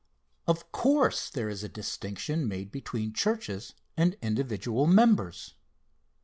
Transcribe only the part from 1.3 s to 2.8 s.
is a distinction made